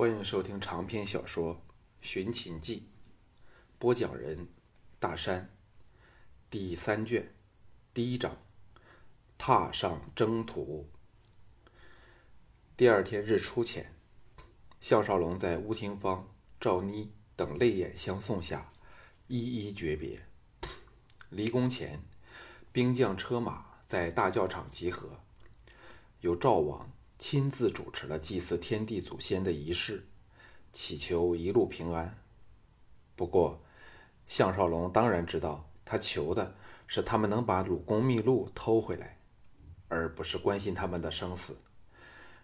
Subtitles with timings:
[0.00, 1.56] 欢迎收听长篇小说
[2.00, 2.78] 《寻秦记》，
[3.78, 4.48] 播讲人：
[4.98, 5.50] 大山，
[6.48, 7.34] 第三卷，
[7.92, 8.38] 第一章，
[9.36, 10.88] 踏上征途。
[12.78, 13.94] 第二天日出前，
[14.80, 16.26] 项少龙在吴廷芳、
[16.58, 18.72] 赵妮等泪眼相送下，
[19.28, 20.26] 一一诀别。
[21.28, 22.02] 离宫前，
[22.72, 25.20] 兵将车马在大教场集合，
[26.22, 26.90] 有赵王。
[27.20, 30.06] 亲自主持了祭祀天地祖先的仪式，
[30.72, 32.18] 祈求一路平安。
[33.14, 33.60] 不过，
[34.26, 36.56] 项少龙当然知道，他求的
[36.86, 39.18] 是他们能把鲁公秘录偷回来，
[39.88, 41.58] 而不是关心他们的生死。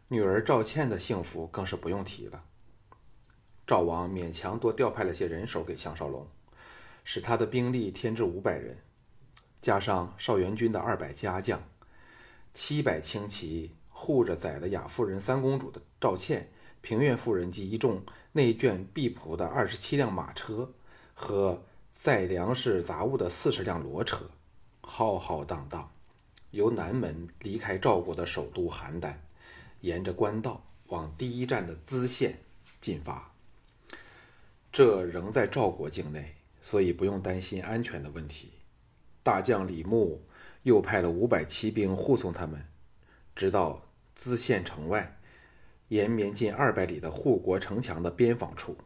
[0.09, 2.45] 女儿赵倩的幸福更是不用提了。
[3.67, 6.29] 赵王勉强多调派了些人手给项少龙，
[7.03, 8.77] 使他的兵力添至五百人，
[9.59, 11.67] 加上少元军的二百家将，
[12.53, 13.75] 七百轻骑。
[13.99, 16.51] 护着宰了雅夫人三公主的赵倩、
[16.83, 20.71] 平原夫人及一众内眷婢仆的二十七辆马车
[21.15, 24.31] 和载粮食杂物的四十辆骡车，
[24.83, 25.91] 浩浩荡荡，
[26.51, 29.15] 由南门离开赵国的首都邯郸，
[29.81, 32.39] 沿着官道往第一站的淄县
[32.79, 33.33] 进发。
[34.71, 38.53] 这仍在赵国境内，所以不用担心安全的问题。
[39.23, 40.23] 大将李牧
[40.65, 42.63] 又派了五百骑兵护送他们，
[43.35, 43.86] 直到。
[44.19, 45.19] 淄县城外，
[45.89, 48.77] 延绵近二百里的护国城墙的边防处，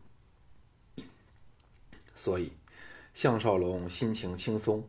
[2.15, 2.53] 所以
[3.15, 4.89] 项少龙心情轻松。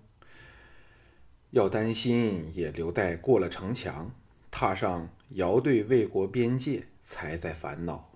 [1.52, 4.09] 要担心也留待过了城墙，
[4.50, 8.09] 踏上遥对魏国边界才在烦恼。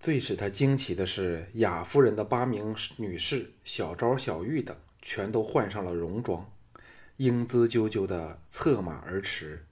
[0.00, 6.48] 最使他惊奇的是，雅夫人的八名女士小昭、小玉等，全都换上了戎装，
[7.16, 9.64] 英姿赳赳的策马而驰。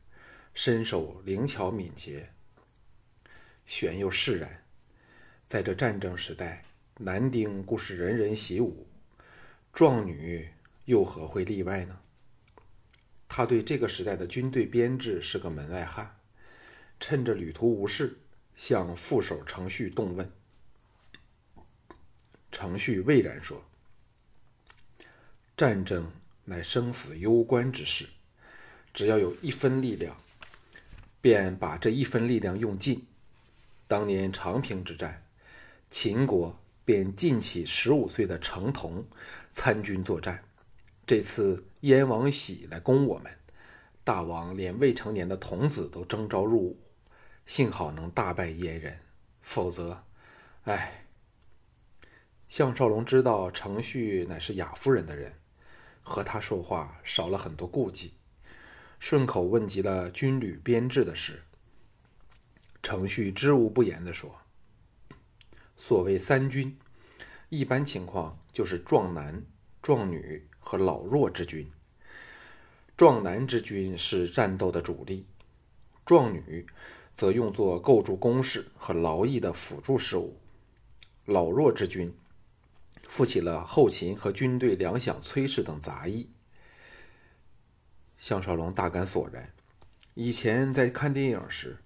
[0.57, 2.31] 身手灵巧敏捷，
[3.67, 4.65] 玄又释然。
[5.47, 6.65] 在这战争时代，
[6.97, 8.89] 男丁固是人人习武，
[9.71, 10.49] 壮女
[10.87, 12.01] 又何会例外呢？
[13.29, 16.19] 他对这个时代的军队编制是个门外汉，
[16.99, 18.17] 趁着旅途无事，
[18.57, 20.33] 向副手程序动问。
[22.51, 23.63] 程序蔚然说
[25.55, 26.11] ：“战争
[26.47, 28.09] 乃生死攸关之事，
[28.95, 30.19] 只要有一分力量。”
[31.27, 33.05] 便把这一分力量用尽。
[33.89, 35.27] 当年长平之战，
[35.91, 39.05] 秦国便尽起十五岁的程童
[39.51, 40.45] 参军作战。
[41.05, 43.37] 这次燕王喜来攻我们，
[44.05, 46.79] 大王连未成年的童子都征召入伍，
[47.45, 48.97] 幸好能大败燕人，
[49.43, 50.05] 否则，
[50.63, 51.07] 唉。
[52.47, 55.35] 项少龙知道程旭乃是雅夫人的人，
[56.03, 58.16] 和他说话少了很多顾忌。
[58.99, 61.43] 顺口问及了军旅编制的事，
[62.83, 64.35] 程序知无不言地说
[65.77, 66.77] ：“所谓三军，
[67.49, 69.45] 一般情况就是壮男、
[69.83, 71.71] 壮女和老弱之军。
[72.97, 75.27] 壮男之军是战斗的主力，
[76.05, 76.67] 壮女
[77.15, 80.41] 则用作构筑工事和劳役的辅助事务，
[81.27, 82.13] 老弱之军
[83.07, 86.31] 负起了后勤和军队粮饷炊事等杂役。”
[88.19, 89.53] 项少龙大感索然。
[90.15, 91.77] 以前在看电影时，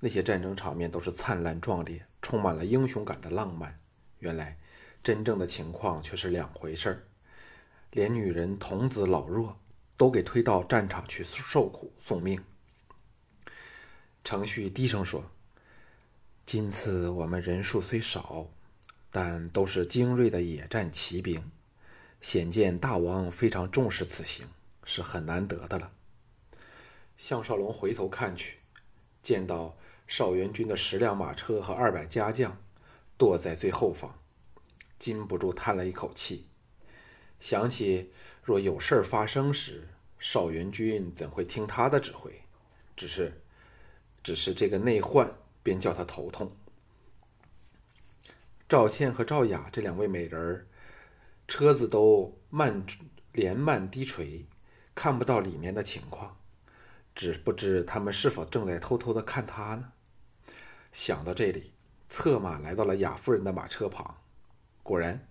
[0.00, 3.78] 那些战争场面都是灿烂壮烈，充满了英雄感的浪漫。
[4.18, 4.58] 原来，
[5.02, 7.04] 真正的情况却是两回事儿。
[7.92, 9.58] 连女人、童子、老弱
[9.96, 12.38] 都给推到战场去受苦送命。
[14.22, 15.24] 程旭低声说
[16.44, 18.46] ：“今次我们人数虽少，
[19.10, 21.50] 但都是精锐的野战骑兵，
[22.20, 24.46] 显见大王非常重视此行。”
[24.88, 25.92] 是很难得的了。
[27.18, 28.56] 项少龙回头看去，
[29.22, 29.76] 见到
[30.06, 32.56] 少元军的十辆马车和二百家将
[33.18, 34.18] 躲在最后方，
[34.98, 36.46] 禁不住叹了一口气。
[37.38, 38.10] 想起
[38.42, 39.88] 若有事发生时，
[40.18, 42.40] 少元军怎会听他的指挥？
[42.96, 43.42] 只是，
[44.22, 45.30] 只是这个内患
[45.62, 46.56] 便叫他头痛。
[48.66, 50.66] 赵倩和赵雅这两位美人儿，
[51.46, 52.86] 车子都慢
[53.32, 54.46] 连慢低垂。
[54.98, 56.36] 看不到里面的情况，
[57.14, 59.92] 只不知他们是否正在偷偷的看他呢？
[60.90, 61.72] 想到这里，
[62.08, 64.16] 策马来到了雅夫人的马车旁。
[64.82, 65.24] 果然，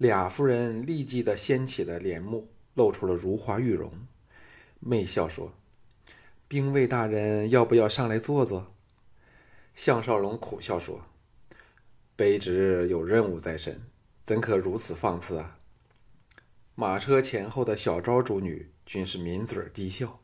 [0.00, 3.90] 雅夫人立即的掀起了帘幕，露出了如花玉容，
[4.78, 5.54] 媚笑说
[6.46, 8.74] ：“兵卫大人要不要上来坐坐？”
[9.74, 11.00] 项少龙苦笑说
[12.14, 13.80] ：“卑职有任务在身，
[14.26, 15.56] 怎可如此放肆啊？”
[16.74, 18.70] 马车前后的小昭主女。
[18.84, 20.20] 均是抿嘴低笑，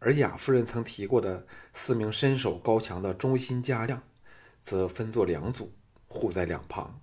[0.00, 4.02] 而雅夫人曾提过的四名身手高强的忠心家将，
[4.60, 5.72] 则分作两组，
[6.08, 7.00] 护在两旁。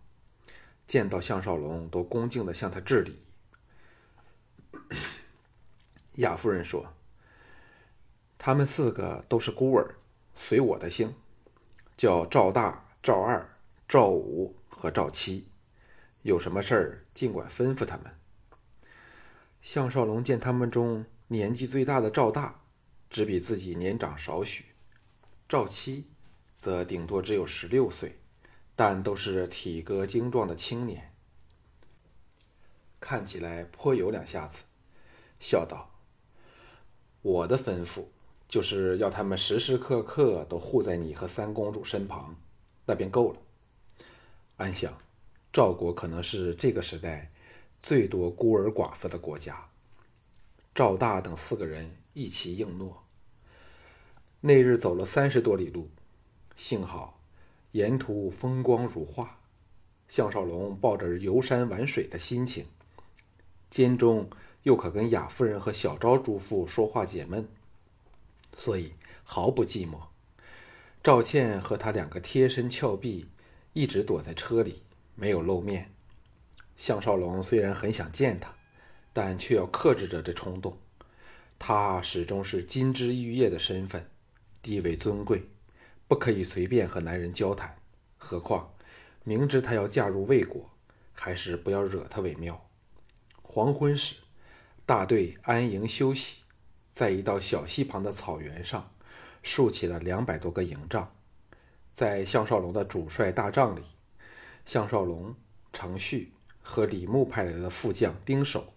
[0.85, 3.23] 见到项少龙，都恭敬地向他致礼。
[6.15, 6.93] 雅夫人说
[8.37, 9.95] ：“他们四个都是孤儿，
[10.35, 11.15] 随我的姓，
[11.95, 13.57] 叫赵大、赵二、
[13.87, 15.47] 赵五和赵七。
[16.23, 18.13] 有什么事儿，尽管吩咐他们。”
[19.69, 22.61] 项少龙见他们中年纪最大的赵大，
[23.09, 24.63] 只比自己年长少许；
[25.49, 26.05] 赵七，
[26.57, 28.17] 则顶多只有十六岁，
[28.77, 31.13] 但都是体格精壮的青年，
[33.01, 34.63] 看起来颇有两下子。
[35.37, 35.91] 笑道
[37.21, 38.05] ：“我的吩咐
[38.47, 42.33] 就是要他们时时刻刻都护在你和三公主身旁，
[42.85, 43.41] 那便够了。”
[44.55, 44.97] 安想，
[45.51, 47.33] 赵国可能是这个时代
[47.81, 49.69] 最多孤儿寡妇的国家。
[50.75, 53.03] 赵大等四个人一齐应诺。
[54.41, 55.89] 那日走了三十多里路，
[56.55, 57.19] 幸好
[57.71, 59.39] 沿途风光如画。
[60.07, 62.65] 项少龙抱着游山玩水的心情，
[63.69, 64.29] 间中。
[64.63, 67.47] 又可跟雅夫人和小昭诸妇说话解闷，
[68.57, 68.91] 所以
[69.23, 69.97] 毫不寂寞。
[71.01, 73.29] 赵倩和他两个贴身峭壁，
[73.71, 74.81] 一直躲在车里，
[75.15, 75.89] 没有露面。
[76.77, 78.55] 项少龙虽然很想见他，
[79.11, 80.77] 但却要克制着这冲动。
[81.59, 84.09] 他始终是金枝玉叶的身份，
[84.61, 85.49] 地位尊贵，
[86.07, 87.75] 不可以随便和男人交谈。
[88.17, 88.73] 何况
[89.25, 90.69] 明知他要嫁入魏国，
[91.13, 92.69] 还是不要惹他为妙。
[93.41, 94.15] 黄昏时。
[94.85, 96.43] 大队安营休息，
[96.93, 98.89] 在一道小溪旁的草原上，
[99.43, 101.13] 竖起了两百多个营帐。
[101.91, 103.81] 在项少龙的主帅大帐里，
[104.63, 105.35] 项少龙、
[105.73, 106.31] 程旭
[106.67, 108.73] 和李牧派来的副将丁守，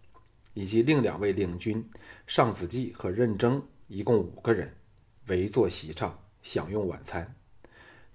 [0.54, 1.90] 以及另两位领军
[2.26, 4.76] 尚子季和任征，一共五个人，
[5.26, 7.34] 围坐席上享用晚餐。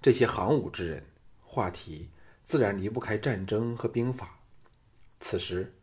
[0.00, 1.04] 这些行伍之人，
[1.42, 2.08] 话题
[2.42, 4.40] 自然离不开战争和兵法。
[5.20, 5.74] 此时。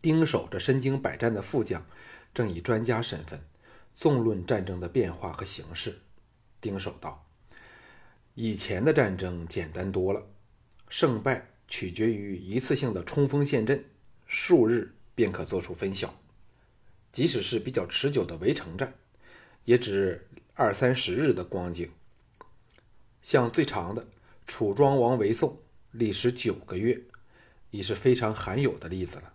[0.00, 1.86] 丁守这身经百战的副将，
[2.34, 3.40] 正以专家身份
[3.94, 6.00] 纵论战争的变化和形势。
[6.60, 7.24] 丁守道
[8.34, 10.26] ：“以前的战争简单多了，
[10.88, 13.82] 胜败取决于一次性的冲锋陷阵，
[14.26, 16.14] 数日便可做出分晓。
[17.10, 18.92] 即使是比较持久的围城战，
[19.64, 21.90] 也只二三十日的光景。
[23.22, 24.06] 像最长的
[24.46, 27.00] 楚庄王围宋，历时九个月，
[27.70, 29.32] 已是非常罕有的例子了。”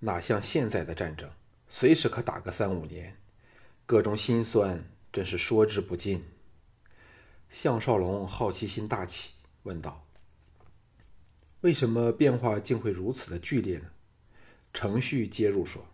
[0.00, 1.30] 哪像现在的战争，
[1.70, 3.16] 随时可打个三五年，
[3.86, 6.22] 各种心酸真是说之不尽。
[7.48, 9.32] 项少龙好奇心大起，
[9.62, 10.03] 问道
[11.64, 13.86] ：“为什么变化竟会如此的剧烈呢？”
[14.74, 15.86] 程序接入说：“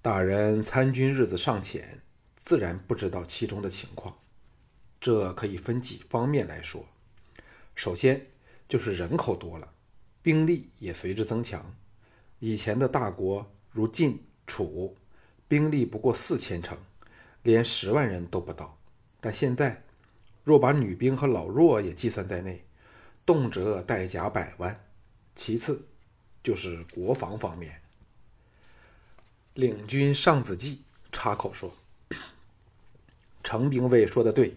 [0.00, 2.00] 大人参军日子尚浅，
[2.36, 4.16] 自然不知道其中的情况。
[5.00, 6.86] 这可以分几方面来说。
[7.74, 8.24] 首先
[8.68, 9.72] 就是人口多了，
[10.22, 11.74] 兵力也随之增强。”
[12.38, 14.96] 以前的大国如晋、楚，
[15.48, 16.78] 兵力不过四千乘，
[17.42, 18.78] 连十万人都不到。
[19.20, 19.82] 但现在，
[20.44, 22.63] 若把女兵和老弱也计算在内，
[23.24, 24.84] 动辄带甲百万。
[25.34, 25.86] 其次，
[26.42, 27.82] 就是国防方面。
[29.54, 30.82] 领军尚子季
[31.12, 31.72] 插口说
[33.42, 34.56] ：“程兵卫说的对，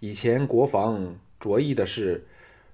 [0.00, 2.26] 以前国防着意的是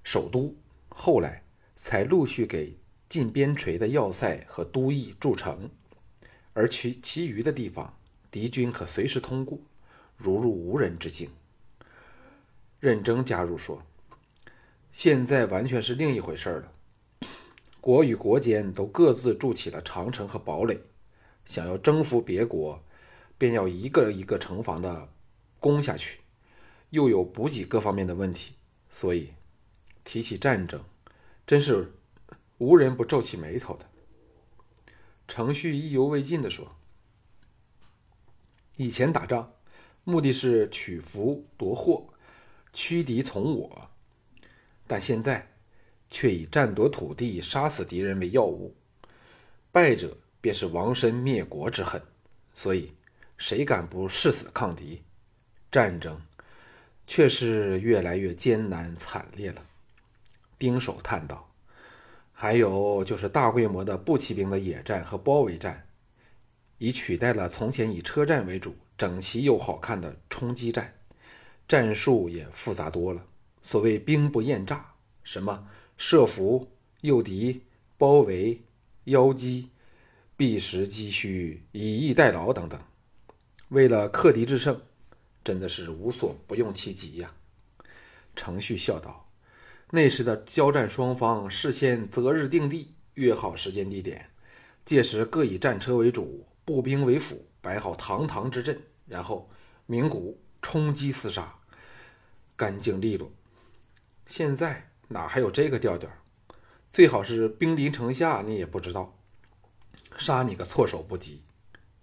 [0.05, 0.55] 首都，
[0.89, 1.43] 后来
[1.77, 2.77] 才陆续给。”
[3.11, 5.69] 近边陲的要塞和都邑筑城，
[6.53, 7.99] 而其其余的地方，
[8.31, 9.59] 敌军可随时通过，
[10.17, 11.29] 如入无人之境。
[12.79, 13.83] 任征加入说
[14.93, 16.73] ：“现在完全是另一回事了。
[17.81, 20.81] 国与国间都各自筑起了长城和堡垒，
[21.45, 22.83] 想要征服别国，
[23.39, 25.09] 便要一个一个城防的
[25.59, 26.21] 攻下去，
[26.91, 28.55] 又有补给各方面的问题，
[28.91, 29.31] 所以
[30.05, 30.83] 提起战争，
[31.47, 31.93] 真是。”
[32.61, 33.87] 无人不皱起眉头的。
[35.27, 36.77] 程序意犹未尽地说
[38.77, 39.55] ：“以前打仗，
[40.05, 42.07] 目的是取福夺祸，
[42.75, 43.90] 驱敌从我；
[44.91, 45.47] 但现在，
[46.11, 48.75] 却以占夺土地、杀死敌人为要务。
[49.71, 52.03] 败者便是亡身灭国之恨，
[52.53, 52.93] 所以
[53.39, 55.01] 谁敢不誓死抗敌？
[55.71, 56.21] 战争，
[57.07, 59.65] 却是越来越艰难惨烈了。”
[60.59, 61.49] 丁守叹道。
[62.33, 65.87] 还有就是大规模的步骑兵的野战和包围战，
[66.79, 70.93] 已取代了从前以车站为主、整齐又好看的冲击战，
[71.69, 73.25] 战术也复杂多了。
[73.62, 76.71] 所谓兵不厌诈，什么设伏、
[77.02, 77.62] 诱敌、
[77.99, 78.62] 包围、
[79.05, 79.71] 邀击、
[80.37, 82.81] 避实击虚、以逸待劳等等，
[83.69, 84.81] 为了克敌制胜，
[85.45, 87.35] 真的是无所不用其极呀。
[88.35, 89.29] 程旭笑道
[89.93, 94.31] ：“那时的交战双方事先择日定地，约好时间地点，
[94.85, 99.50] 届时各以战车为主，步兵为辅，摆好堂堂之阵，然后
[99.87, 101.59] 鸣鼓冲击厮杀，
[102.57, 103.31] 干净利落。
[104.31, 106.09] 现在哪还有这个调调？
[106.93, 109.19] 最好是兵临城下，你也不知道，
[110.17, 111.43] 杀你个措手不及。”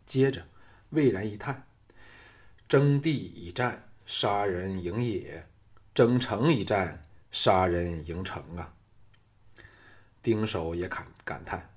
[0.06, 0.46] 接着，
[0.90, 1.66] 魏然一叹
[2.68, 5.46] ：“征地一战，杀人营野；
[5.96, 8.74] 征城一战，杀人营城啊！”
[10.22, 11.74] 丁守也感感叹：“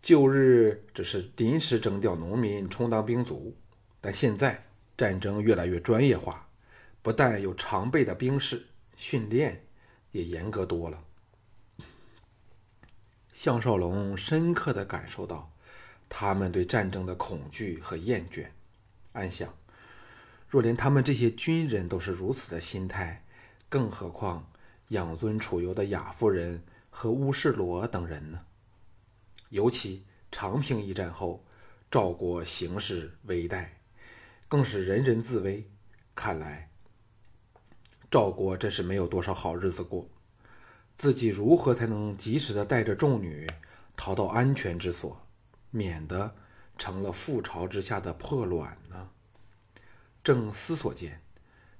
[0.00, 3.56] 旧日只是临时征调农民充当兵卒，
[4.00, 6.48] 但现在战争越来越专业化，
[7.02, 8.66] 不但有常备的兵士，
[9.02, 9.66] 训练
[10.12, 11.02] 也严格多了。”
[13.34, 15.50] 项少龙深刻的感受到。
[16.14, 18.46] 他们对战争的恐惧和厌倦，
[19.12, 19.54] 暗想：
[20.46, 23.24] 若连他们这些军人都是如此的心态，
[23.70, 24.46] 更何况
[24.88, 28.44] 养尊处优的雅夫人和乌世罗等人呢？
[29.48, 31.46] 尤其长平一战后，
[31.90, 33.66] 赵国形势危殆，
[34.48, 35.66] 更是人人自危。
[36.14, 36.68] 看来
[38.12, 40.06] 赵国真是没有多少好日子过。
[40.98, 43.50] 自己如何才能及时的带着众女
[43.96, 45.26] 逃到安全之所？
[45.70, 46.36] 免得
[46.76, 49.08] 成了覆巢之下的破卵呢。
[50.22, 51.22] 正思索间，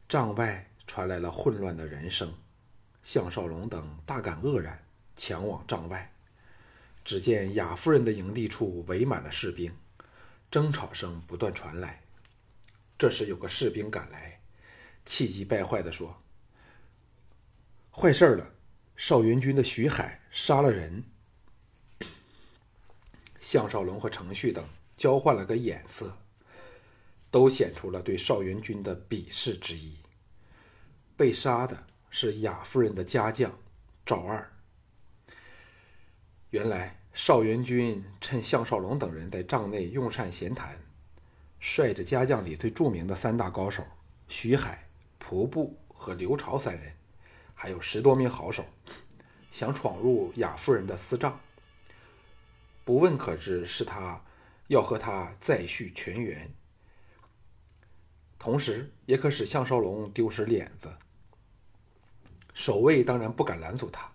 [0.08, 2.32] 帐外传来了混乱的人声。
[3.02, 4.82] 项少龙等大感愕然，
[5.14, 6.10] 抢往帐外，
[7.04, 9.70] 只见雅夫人的营地处围满了士兵，
[10.50, 12.00] 争吵声不断传来。
[12.98, 14.40] 这时有个士兵赶来，
[15.04, 16.16] 气急败坏地说
[17.94, 18.50] ：“坏事了！
[18.96, 21.04] 少元军的徐海杀了人。”
[23.38, 26.16] 项少龙和程旭等交换了个眼色，
[27.30, 29.98] 都显出了对邵元军的鄙视之意。
[31.16, 33.56] 被杀的是雅夫人的家将
[34.06, 34.50] 赵二。
[36.50, 40.78] 原来邵元军趁项少龙等人在帐内用膳闲谈，
[41.60, 43.84] 率着家将里最著名的三大高手
[44.28, 46.94] 徐海、蒲布和刘朝三人，
[47.62, 48.64] 还有十多名好手，
[49.52, 51.38] 想闯入雅夫人的私帐。
[52.84, 54.20] 不问可知，是他
[54.66, 56.52] 要和他再续全缘，
[58.36, 60.92] 同时也可使项少龙丢失脸子。
[62.52, 64.10] 守卫当然不敢拦阻他，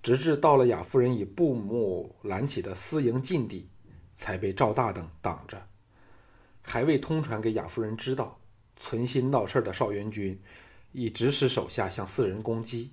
[0.00, 3.68] 直至到了雅夫人以布幕拦起的私营禁地，
[4.14, 5.66] 才被赵大等挡着。
[6.62, 8.38] 还未通传给雅夫人知道，
[8.76, 10.40] 存心闹事的邵元军
[10.92, 12.92] 已指使手下向四人攻击，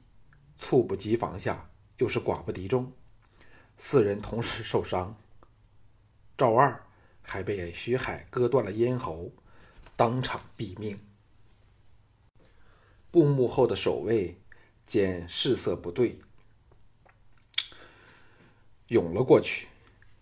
[0.57, 2.91] 猝不及防下，又是寡不敌众。
[3.77, 5.15] 四人同时受伤，
[6.37, 6.83] 赵二
[7.21, 9.31] 还被徐海割断了咽喉，
[9.95, 10.99] 当场毙命。
[13.09, 14.39] 布幕后的守卫
[14.85, 16.19] 见事色不对，
[18.89, 19.67] 涌了过去，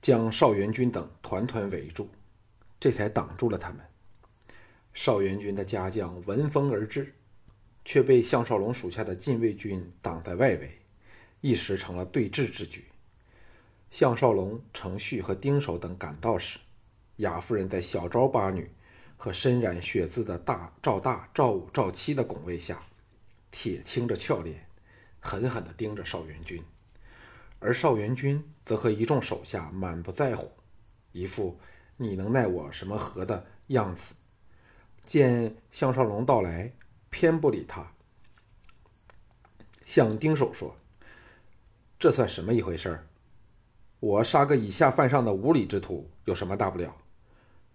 [0.01, 2.09] 将邵元军等团团围住，
[2.79, 3.79] 这才挡住了他们。
[4.93, 7.13] 邵元军的家将闻风而至，
[7.85, 10.79] 却被项少龙属下的禁卫军挡在外围，
[11.39, 12.83] 一时成了对峙之局。
[13.91, 16.59] 项少龙、程旭和丁守等赶到时，
[17.17, 18.69] 雅夫人在小昭八女
[19.15, 22.83] 和身染血渍的大赵大、赵五、赵七的拱卫下，
[23.51, 24.67] 铁青着俏脸，
[25.19, 26.61] 狠狠地盯着邵元军，
[27.59, 30.51] 而邵元军则和一众手下满不在乎，
[31.11, 31.59] 一副
[31.95, 34.15] 你能奈我什么何的样子。
[35.05, 36.73] 见项少龙到来，
[37.15, 37.93] 偏不理他，
[39.85, 40.75] 向丁守说
[41.97, 43.07] ：“这算什么一回事儿？”
[44.01, 46.93] 我杀个以下犯上的无礼之徒有什么大不了？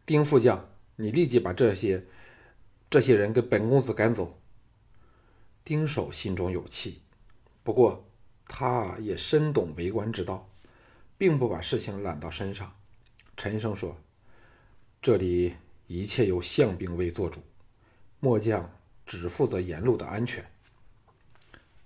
[0.05, 2.05] 丁副将，你立即把这些
[2.91, 4.39] 这些人给本公子赶走。
[5.65, 7.01] 丁守心中有气，
[7.63, 8.07] 不过
[8.45, 10.51] 他也深懂为官之道，
[11.17, 12.71] 并不把事情揽到身上，
[13.39, 13.97] 沉声说
[15.01, 15.57] ：“这里
[15.87, 17.41] 一切由相兵卫做主，
[18.19, 18.71] 末将
[19.11, 20.49] 只负责沿路的安全。”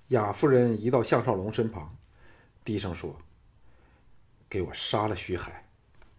[0.08, 1.96] 雅夫人移到项少龙身旁，
[2.62, 3.18] 低声说。
[4.46, 5.66] 给我杀了徐海，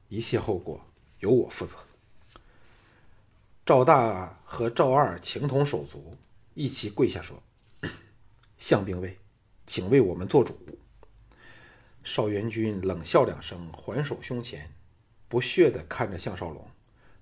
[0.09, 0.83] 一切后果
[1.19, 1.77] 由我负责。
[3.63, 6.17] 赵大和赵二情同手足，
[6.55, 7.41] 一起跪下说
[8.57, 9.19] ：“项兵卫，
[9.67, 10.57] 请为我们做主。”
[12.03, 14.73] 邵元军冷笑两声，环手胸前，
[15.29, 16.67] 不屑地看着项少龙，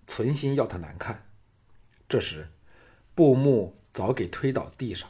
[0.08, 1.28] 存心要他难看。
[2.10, 2.50] 这时，
[3.16, 5.08] 布幕早给推倒地上，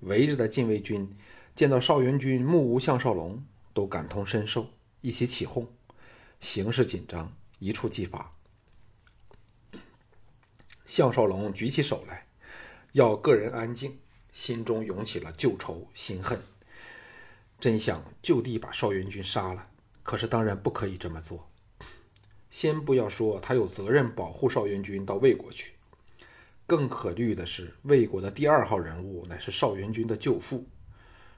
[0.00, 1.16] 围着的禁卫军
[1.54, 4.68] 见到邵元军目无项少龙，都感同身受。
[5.00, 5.66] 一起起哄，
[6.40, 8.34] 形势紧张，一触即发。
[10.84, 12.26] 项少龙举起手来，
[12.92, 13.98] 要个人安静，
[14.32, 16.42] 心中涌起了旧仇新恨，
[17.60, 19.70] 真想就地把邵元军杀了。
[20.02, 21.48] 可是当然不可以这么做。
[22.50, 25.75] 先不要说他有责任保护邵元军到魏国去，
[26.66, 30.66] 更可虑的是魏国的第二号人物乃是邵元军的舅父，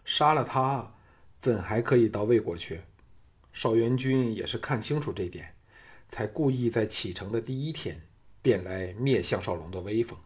[0.04, 0.94] 杀了他，
[1.38, 2.80] 怎还可以到魏国去？
[3.52, 5.54] 邵元军也是看清楚这点，
[6.08, 8.00] 才故意在启程的第一天
[8.40, 10.18] 便来灭项少龙的威风。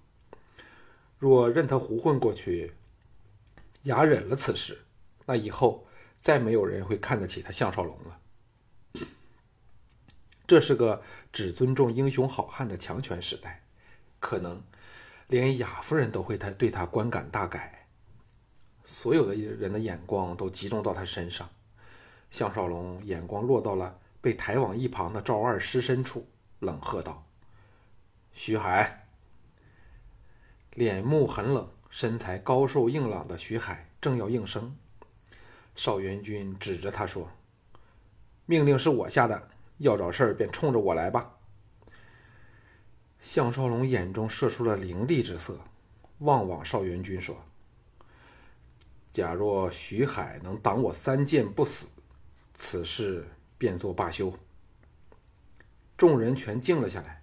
[1.19, 2.73] 若任他胡混过去，
[3.85, 4.83] 哑忍了此事，
[5.27, 5.87] 那以后
[6.19, 8.21] 再没有人会看得起他项少龙了。
[10.47, 13.65] 这是个只尊重英雄好汉的强权时代，
[14.21, 14.63] 可能
[15.33, 17.87] 连雅夫人都会他对他观感大改。
[18.85, 21.49] 所有的人的眼光都集中到他身上，
[22.31, 27.25] 项少龙眼光落到了被抬往一旁的赵二尸身处，冷喝道
[28.35, 29.07] ：“徐海。”
[30.75, 34.77] 脸目很冷、身材高瘦硬朗的徐海正要应声，
[35.75, 37.27] 邵元军指着他说
[38.45, 39.49] ：“命令是我下的。”
[39.79, 41.39] 要找事儿，便冲着我来吧。
[43.23, 45.57] 项少龙眼中射出了凌厉之色，
[46.19, 47.41] 望望邵元军说
[49.13, 51.87] ：“假若徐海能挡我三箭不死，
[52.57, 53.25] 此事
[53.57, 54.35] 便作罢休。”
[55.97, 57.23] 众人全静了下来，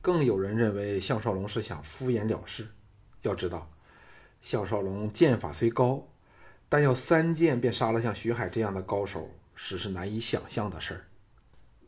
[0.00, 2.68] 更有人认为项少龙是想敷衍了事。
[3.22, 3.68] 要知道，
[4.40, 6.06] 项少龙剑法虽高，
[6.68, 11.04] 但要三箭便杀了像徐海这样的高手，实是难以想象的事儿。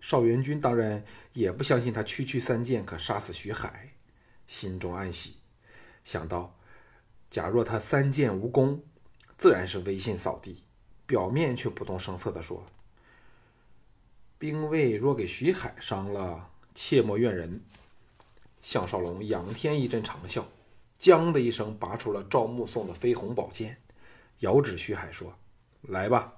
[0.00, 3.95] 邵元军当然也不相信他区区三剑可杀死徐海，
[4.47, 5.37] 心中暗喜，
[6.05, 6.57] 想到
[7.31, 8.83] 假若他三剑无功，
[9.37, 10.64] 自然是威信扫地。
[11.07, 12.67] 表面却不动声色地说
[14.38, 17.62] ：“兵卫若给徐海伤了，切莫怨人。”
[18.61, 20.45] 项少龙仰天一阵长啸，
[20.99, 23.78] 将的一声拔出了赵穆送的飞鸿宝剑，
[24.40, 25.35] 遥指徐海说
[25.81, 26.35] ：“来吧。”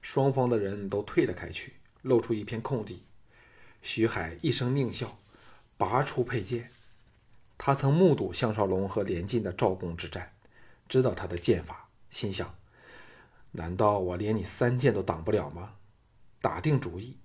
[0.00, 1.72] 双方的人都退了开去。
[2.06, 3.02] 露出一片空地，
[3.82, 5.18] 徐海一声狞笑，
[5.76, 6.70] 拔出佩剑。
[7.58, 10.32] 他曾目睹项少龙和连晋的赵公之战，
[10.88, 12.54] 知道他的剑法，心想：
[13.50, 15.74] 难道我连你三剑都挡不了吗？
[16.40, 17.16] 打定主意，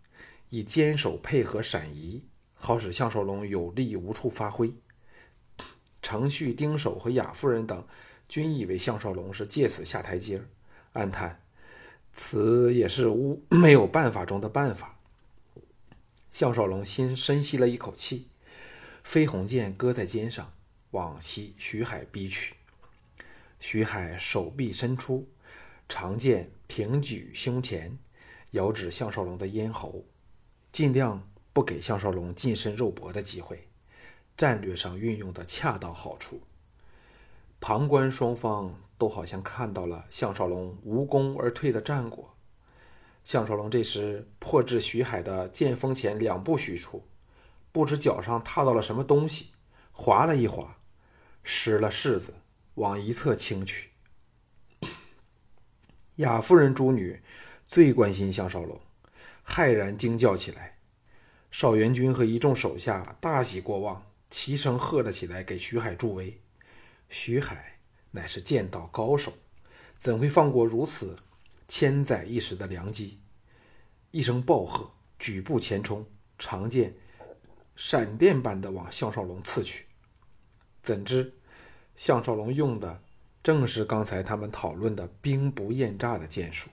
[0.49, 2.23] 以坚守配合闪移，
[2.55, 4.73] 好使项少龙有力无处发挥。
[6.01, 7.85] 程旭、丁守和雅夫人等
[8.27, 10.41] 均以为项少龙是借此下台阶，
[10.93, 11.43] 暗叹。
[12.13, 14.97] 此也是无 没有办法中的办法。
[16.32, 18.28] 项少龙心深吸了一口气，
[19.04, 20.54] 飞鸿剑搁在肩上，
[20.91, 22.56] 往西徐海逼去。
[23.60, 25.28] 徐海手臂伸出，
[25.89, 27.97] 长剑平举胸前，
[28.52, 30.06] 遥指项少龙的咽喉，
[30.71, 33.67] 尽量不给项少龙近身肉搏的机会。
[34.38, 36.41] 战略上运用的恰到好处。
[37.60, 38.76] 旁观双方。
[39.01, 42.37] 都好像看到了项少龙无功而退的战果。
[43.23, 47.03] 项少龙这时破至徐海的剑锋前两步许处，
[47.71, 49.47] 不知脚上踏到了什么东西，
[49.91, 50.77] 滑了一滑，
[51.41, 52.31] 失了势子，
[52.75, 53.89] 往一侧倾去。
[56.17, 57.19] 雅夫人诸女
[57.65, 58.79] 最关心项少龙，
[59.43, 60.77] 骇然惊叫起来。
[61.49, 66.39] 邵元君和一众手下大喜过望，齐声喝了起来，给徐海助威。
[67.09, 67.80] 徐海。
[68.12, 69.34] 乃是剑道高手，
[69.97, 71.15] 怎会放过如此
[71.67, 73.19] 千载一时的良机？
[74.12, 76.06] 一声暴喝，举步前冲，
[76.38, 76.93] 长剑
[77.76, 79.86] 闪电般的往项少龙刺去。
[80.84, 81.34] 怎知
[81.95, 83.02] 项少龙用的
[83.41, 86.69] 正是刚才他们讨论的兵不厌诈的剑术。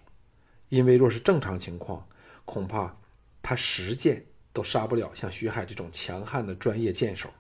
[0.69, 2.07] 因为若是正常情况，
[2.45, 2.97] 恐怕
[3.41, 7.31] 他十剑都杀不了像徐海这种强悍的专业剑手。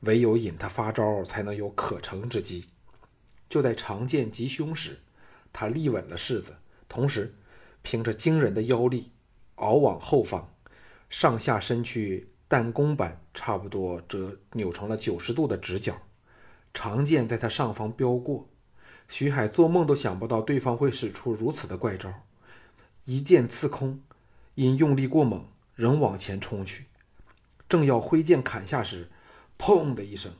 [0.00, 2.66] 唯有引他发招，才能有可乘之机。
[3.52, 5.00] 就在长剑击胸时，
[5.52, 6.56] 他立稳了势子，
[6.88, 7.34] 同时
[7.82, 9.10] 凭着惊人的腰力，
[9.56, 10.54] 熬往后方，
[11.10, 16.00] 上下身躯弹弓般差不多折扭成了九十度的直角，
[16.72, 18.48] 长剑在他上方飙过。
[19.06, 22.10] 徐海做梦都想不到对方会使出如此的怪招，
[23.04, 24.00] 一剑刺空，
[24.54, 26.86] 因用力过猛，仍往前冲去。
[27.68, 29.10] 正要挥剑砍下时，
[29.58, 30.32] 砰的一声。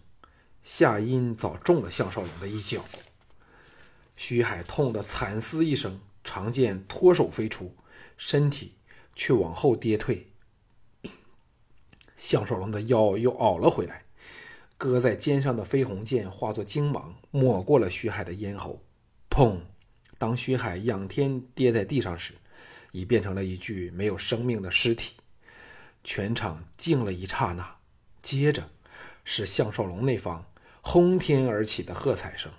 [0.65, 2.85] 夏音早中了项少龙的一脚，
[4.17, 7.77] 徐海痛得惨嘶一声，长剑脱手飞出，
[8.17, 8.75] 身体
[9.15, 10.29] 却往后跌退。
[12.17, 14.05] 项少龙的腰又凹了回来，
[14.79, 18.85] 搁在肩上的飞鸿剑化作金芒，抹过了徐海的咽喉。
[19.29, 19.59] 砰！
[20.19, 22.35] 当徐海仰天跌在地上时，
[22.93, 25.15] 已变成了一具没有生命的尸体。
[26.05, 27.79] 全场静了一刹那，
[28.23, 28.71] 接着
[29.25, 30.47] 是项少龙那方。
[30.85, 32.53] 轰天而起的喝彩声。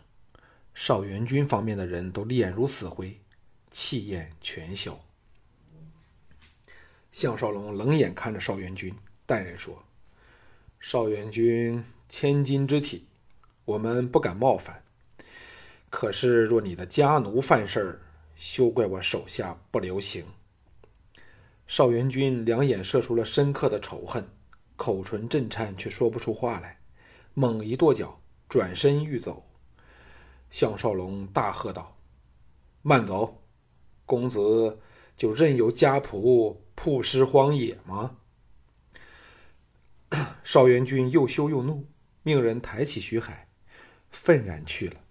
[0.73, 3.19] 少元军方面的人都脸如死灰，
[3.69, 4.99] 气焰全消。
[7.11, 8.91] 项少龙冷眼看着少元军，
[9.27, 9.83] 淡然说
[10.79, 13.05] ：“少元军千金之体，
[13.65, 14.83] 我们不敢冒犯。
[15.91, 18.01] 可是若你的家奴犯事儿，
[18.35, 20.25] 休怪我手下不留情。”
[21.67, 24.27] 少元军两眼射出了深刻的仇恨，
[24.75, 26.79] 口唇震颤，却说不出话来，
[27.33, 29.45] 猛一跺脚，转身欲走。
[30.49, 31.97] 项少龙大喝道
[32.83, 33.41] ：“慢走！
[34.05, 34.79] 公子
[35.17, 38.17] 就任由家仆曝尸荒野吗？”
[40.43, 41.87] 少元军又羞又怒，
[42.21, 43.47] 命人抬起徐海，
[44.11, 45.01] 愤然去了。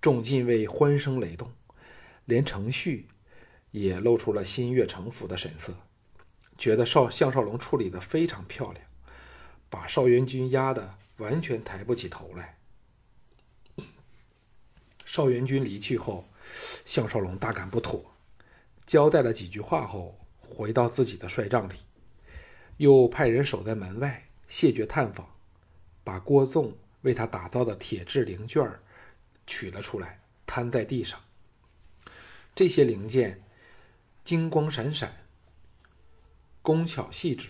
[0.00, 1.52] 众禁卫欢声雷动，
[2.24, 3.08] 连程旭。
[3.72, 5.72] 也露出了心悦诚服的神色，
[6.58, 8.84] 觉得少项少龙处理的非常漂亮，
[9.70, 12.58] 把少元军压得完全抬不起头来。
[15.04, 16.26] 少元军离去后，
[16.84, 18.14] 项少龙大感不妥，
[18.86, 21.74] 交代了几句话后，回到自己的帅帐里，
[22.76, 25.28] 又派人守在门外谢绝探访，
[26.02, 28.80] 把郭纵为他打造的铁制零件
[29.46, 31.20] 取了出来，摊在地上。
[32.54, 33.42] 这些零件。
[34.24, 35.26] 金光闪闪，
[36.62, 37.48] 工巧细致，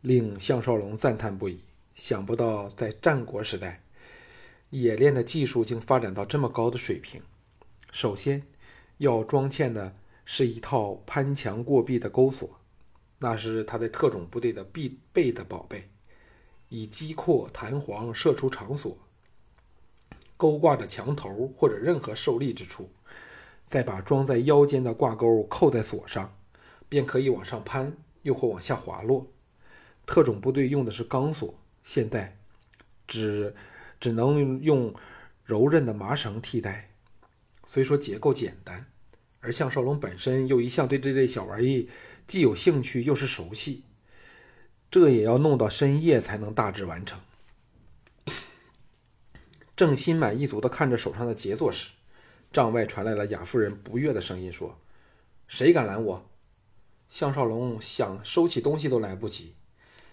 [0.00, 1.62] 令项少龙赞叹不已。
[1.94, 3.82] 想不到在战国时代，
[4.70, 7.22] 冶炼的技术竟发展到这么高的水平。
[7.90, 8.42] 首先
[8.98, 12.58] 要装嵌的是一套攀墙过壁的钩锁，
[13.18, 15.88] 那是他在特种部队的必备的宝贝，
[16.68, 18.96] 以机括弹簧射出长锁，
[20.36, 22.88] 勾挂着墙头或者任何受力之处。
[23.66, 26.36] 再把装在腰间的挂钩扣在锁上，
[26.88, 29.28] 便可以往上攀，又或往下滑落。
[30.04, 31.54] 特种部队用的是钢索，
[31.90, 32.38] 现在
[33.08, 33.52] 只
[33.98, 34.94] 只能用
[35.42, 36.88] 柔韧的麻绳替代。
[37.66, 38.86] 虽说结构简单，
[39.40, 41.90] 而项少龙本身又一向对这类小玩意
[42.28, 43.82] 既有兴趣又是熟悉，
[44.88, 47.20] 这也要弄到深夜才能大致完成。
[49.74, 51.90] 正心满意足地看着手上的杰作时，
[52.52, 54.78] 帐外传来了雅夫人不悦的声音，说
[55.48, 56.30] ：“谁敢拦我？”
[57.10, 59.54] 项少龙想收起东西都来不及，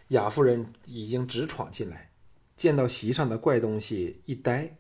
[0.10, 2.12] 雅夫人已经直闯进来，
[2.56, 4.78] 见到席上的怪东西一呆：“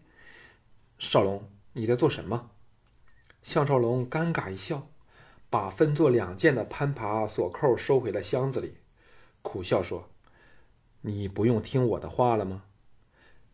[0.97, 2.51] 少龙，你在做什么？”
[3.43, 4.87] 项少龙尴尬一笑，
[5.49, 8.77] 把分作两件的攀爬锁扣收回了箱子里，
[9.41, 10.09] 苦笑说
[11.01, 12.63] ：“你不用听我的话了吗？”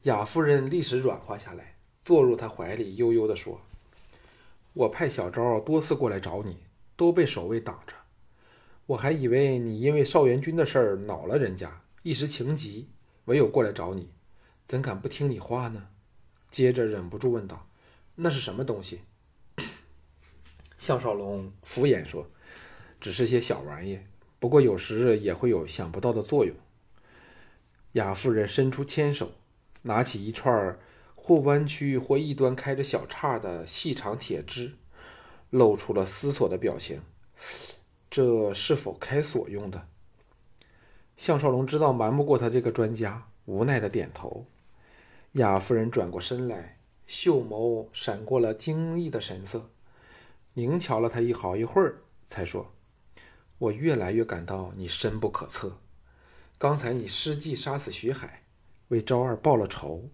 [0.04, 3.62] 雅夫人立时软化下来，坐入他怀里，悠悠地说。
[4.74, 6.58] 我派小昭多次过来找你，
[6.96, 7.96] 都被守卫挡着。
[8.94, 12.90] 我还以为你因为少元军的事儿恼了人家，一时情急，
[13.26, 14.12] 唯有过来找你，
[14.66, 15.88] 怎敢不听你话呢？
[16.52, 17.68] 接着忍不住问道
[18.14, 19.02] ：“那是什么东西？”
[20.78, 22.30] 项少龙敷衍说
[23.02, 24.00] ：“只是些小玩意，
[24.38, 26.56] 不过有时也会有想不到的作用。”
[27.94, 29.32] 雅夫人伸出纤手，
[29.82, 30.78] 拿起一串
[31.16, 34.74] 或弯曲，或一端开着小叉的细长铁枝，
[35.50, 37.02] 露出了思索的表情。
[38.16, 39.88] 这是否开锁用的？
[41.18, 44.46] 项少龙知道瞒不过他这个专家，无奈的点头。
[45.32, 49.68] 雅夫人转过身来，秀眸闪过了惊异的神色，
[50.54, 52.72] 凝瞧了他一好一会儿，才说
[53.58, 55.80] ：“我越来越感到你深不可测。
[56.60, 58.44] 刚才你失计杀死徐海，
[58.90, 60.08] 为昭儿报了仇。”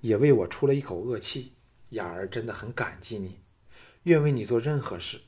[0.00, 1.52] 也为我出了一口恶气，
[1.90, 3.40] 雅儿真的很感激你，
[4.04, 5.20] 愿为你做任何事。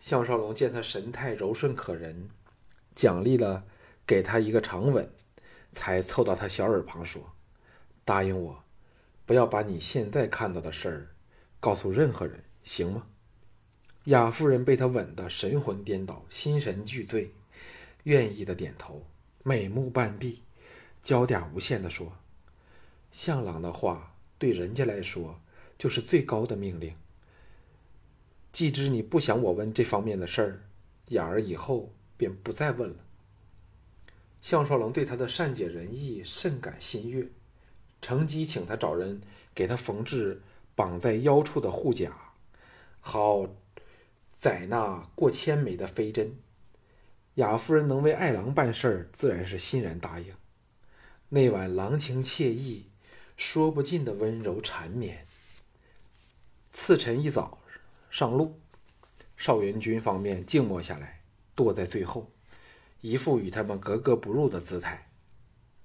[0.00, 2.28] 项少龙见他神态柔顺可人，
[2.94, 3.64] 奖励了
[4.06, 5.10] 给他一个长吻，
[5.72, 7.32] 才凑到他小耳旁说
[8.04, 8.62] ：“答应我，
[9.24, 11.08] 不要把你现在看到的事儿
[11.58, 13.06] 告诉任何人，行吗？”
[14.04, 17.32] 雅夫人被他吻得神魂颠倒，心神俱醉，
[18.04, 19.04] 愿意的点头，
[19.42, 20.44] 美目半闭，
[21.02, 22.12] 娇嗲无限的说。
[23.10, 25.40] 向朗的话对人家来说
[25.78, 26.94] 就是最高的命令。
[28.56, 30.62] 既知你不想我问这方面的事儿，
[31.08, 32.96] 雅儿以后便不再问了。
[34.40, 37.28] 项少龙对他的善解人意甚感心悦，
[38.00, 39.20] 乘机请他找人
[39.54, 40.40] 给他缝制
[40.74, 42.32] 绑在腰处的护甲，
[43.02, 43.46] 好
[44.38, 46.34] 载那过千枚的飞针。
[47.34, 50.32] 雅夫人能为爱郎办事儿，自然是欣然答应。
[51.28, 52.86] 那晚郎情妾意。
[53.36, 55.26] 说不尽的温柔缠绵。
[56.72, 57.58] 次晨一早
[58.18, 58.58] 上路，
[59.36, 61.20] 少元军方面静默下来，
[61.54, 62.32] 躲在最后，
[63.02, 65.10] 一副与他们格格不入的姿态。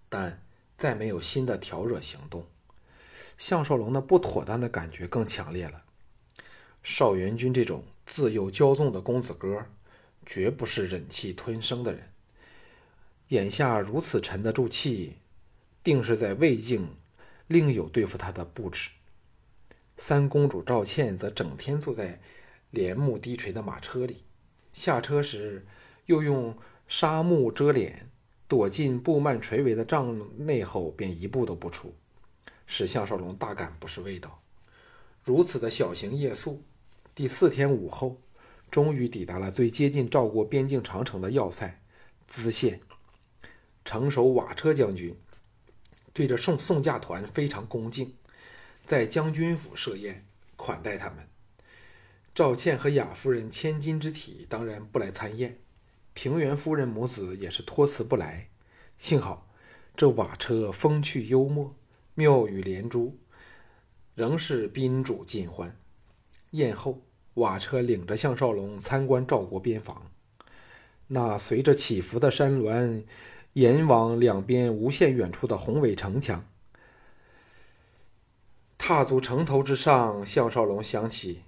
[0.08, 0.42] 但
[0.78, 2.48] 再没有新的挑惹行动。
[3.38, 5.84] 项少龙的不妥当的感觉更强烈了。
[6.82, 9.66] 邵元军这种自幼骄纵的公子哥，
[10.26, 12.14] 绝不是忍气吞声的人。
[13.28, 15.18] 眼下如此沉得住气，
[15.84, 16.96] 定是在魏境
[17.48, 18.92] 另有对付他的布置。
[20.04, 22.20] 三公主赵倩则整天坐在
[22.72, 24.24] 帘幕低垂的马车里，
[24.74, 25.64] 下车时
[26.08, 28.10] 又用纱幕遮脸，
[28.48, 31.94] 躲进布幔垂围的帐内后，便一步都不出，
[32.66, 34.42] 使项少龙大感不是味道。
[35.24, 36.64] 如此的小行夜宿，
[37.14, 38.20] 第四天午后，
[38.72, 41.80] 终于抵达了最接近赵国边境长城的要塞
[42.28, 42.80] 淄县。
[43.86, 45.16] 城守瓦车将军
[46.12, 48.16] 对着送送驾团非常恭敬。
[48.92, 50.26] 在将军府设宴
[50.58, 51.26] 款待他们。
[52.36, 55.58] 赵倩和雅夫人千金之体当然不来参宴，
[56.14, 58.50] 平原夫人母子也是托辞不来。
[58.98, 59.48] 幸好
[59.96, 61.74] 这瓦车风趣幽默，
[62.16, 63.18] 妙语连珠，
[64.14, 65.74] 仍是宾主尽欢。
[66.50, 67.00] 宴后，
[67.36, 70.12] 瓦车领着项少龙参观赵国边防，
[71.08, 73.06] 那随着起伏的山峦，
[73.54, 76.46] 延往两边无限远处的宏伟城墙。
[78.94, 81.44] 踏足城头之上，项少龙想起，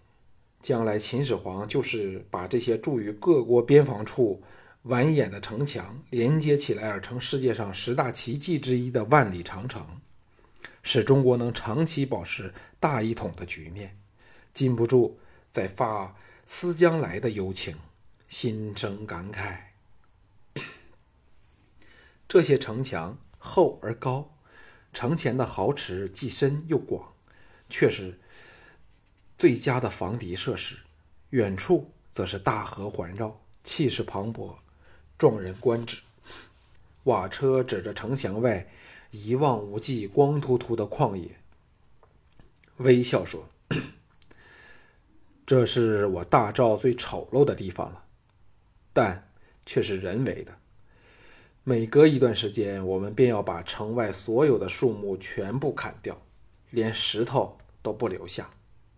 [0.62, 4.41] 将来秦始皇就是把这些驻于各国边防处
[4.86, 9.86] 蜿蜒的城墙连接起来，而成世界上十大奇迹之一的万里长城，
[10.84, 13.99] 使中国能长期保持大一统的局面，
[14.53, 15.19] 禁不住
[15.51, 17.75] 在发思将来的幽情，
[18.29, 19.58] 心生感慨。
[22.25, 24.34] 这些城墙厚而高，
[24.93, 27.12] 城前的壕池既深又广。
[27.74, 28.20] 却是
[29.36, 30.78] 最佳的防敌设施。
[31.32, 34.54] 远处则是大河环绕，气势磅礴，
[35.18, 35.98] 壮人观止。
[37.06, 38.70] 瓦车指着城墙外
[39.10, 41.36] 一望无际、光秃秃的旷野，
[42.78, 43.50] 微笑说
[45.48, 48.04] ：“这是我大赵最丑陋的地方了，
[48.94, 49.28] 但
[49.66, 50.56] 却是人为的。
[51.64, 56.22] 每隔一段时间，我们便要把城外所有的树木全部砍掉，
[56.70, 58.50] 连石头。”都不留下。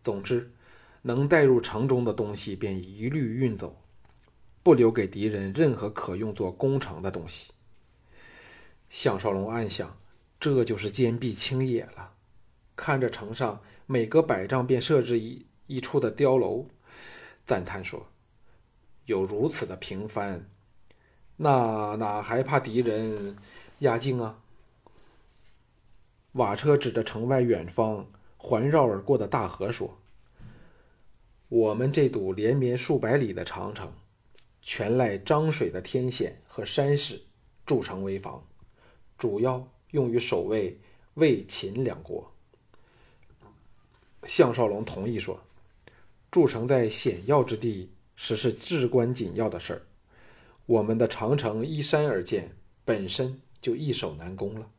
[0.01, 0.53] 总之，
[1.01, 3.81] 能带入城中的东西便一律运走，
[4.63, 7.51] 不留给敌人任何可用作攻城的东西。
[8.87, 9.97] 项少龙暗想，
[10.39, 12.13] 这就是坚壁清野了。
[12.75, 16.67] 看着城上每隔百丈便设置一一处的碉楼，
[17.45, 18.05] 赞叹说
[19.05, 20.47] ：“有如此的平凡，
[21.37, 23.35] 那哪还怕敌人
[23.79, 24.39] 压境啊？”
[26.33, 28.05] 瓦车指着城外远方。
[28.47, 29.97] 环绕而过的大河说
[31.49, 33.91] ：“我们这堵连绵数百里的长城，
[34.61, 37.19] 全赖漳水的天险和山势
[37.65, 38.45] 筑成为防，
[39.17, 40.79] 主要用于守卫
[41.15, 42.31] 魏秦两国。”
[44.27, 45.41] 项少龙同意说
[46.29, 49.81] ：“筑城在险要之地，实是至关紧要的事儿。
[50.67, 52.55] 我们的长城依山而建，
[52.85, 54.69] 本身就易守难攻了。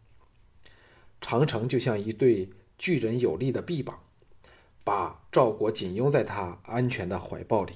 [1.21, 2.49] 长城就像一对。”
[2.79, 4.01] 巨人有力的臂膀，
[4.85, 7.75] 把赵国紧拥在他安全的怀抱里。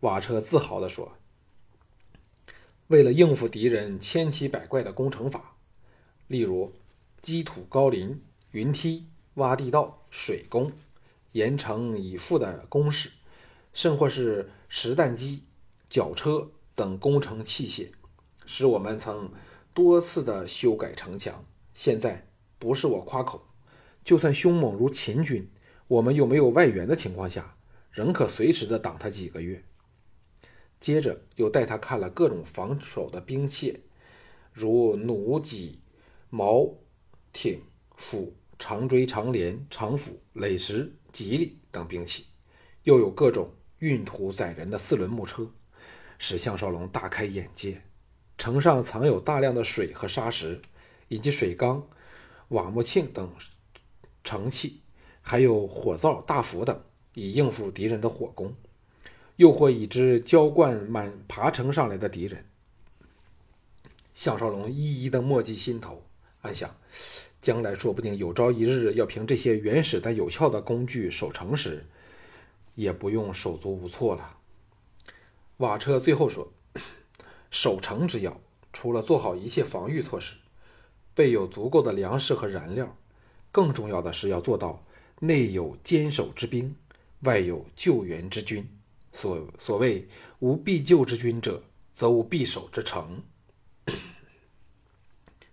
[0.00, 1.12] 瓦车自豪地说
[2.88, 5.56] ：“为了应付敌人千奇百怪的攻城法，
[6.26, 6.72] 例如
[7.20, 10.72] 积土高林、云梯、挖地道、水攻、
[11.32, 13.12] 严城以赴的攻势，
[13.72, 15.44] 甚或是实弹机、
[15.88, 17.90] 绞车等工程器械，
[18.46, 19.30] 使我们曾
[19.72, 21.44] 多次的修改城墙。
[21.74, 22.26] 现在
[22.58, 23.46] 不是我夸口。”
[24.04, 25.48] 就算凶猛如秦军，
[25.88, 27.56] 我们又没有外援的情况下，
[27.90, 29.62] 仍可随时的挡他几个月。
[30.80, 33.84] 接着又带他看了各种防守的兵器，
[34.52, 35.78] 如弩、戟、
[36.28, 36.74] 矛、
[37.32, 37.62] 挺、
[37.94, 42.26] 斧、长锥、长镰、长斧、垒石、戟里等兵器，
[42.82, 45.48] 又有各种运土载人的四轮木车，
[46.18, 47.80] 使项少龙大开眼界。
[48.36, 50.60] 城上藏有大量的水和沙石，
[51.06, 51.86] 以及水缸、
[52.48, 53.30] 瓦木磬等。
[54.24, 54.80] 城器，
[55.20, 56.80] 还有火灶、大斧等，
[57.14, 58.54] 以应付敌人的火攻，
[59.36, 62.44] 又或以之浇灌满爬城上来的敌人。
[64.14, 66.04] 项少龙一一的默记心头，
[66.42, 66.74] 暗想：
[67.40, 71.84] 将来说不定有朝一日要凭这些原始但有效的工具守城时，
[72.74, 74.38] 也不用手足无措了。
[75.58, 76.52] 瓦车最后说
[77.50, 78.40] ：“守城之要，
[78.72, 80.34] 除了做好一切防御措施，
[81.14, 82.96] 备有足够的粮食和燃料。”
[83.52, 84.82] 更重要的是要做到
[85.20, 86.74] 内有坚守之兵，
[87.20, 88.66] 外有救援之军。
[89.12, 91.62] 所所谓无必救之军者，
[91.92, 93.22] 则无必守之城。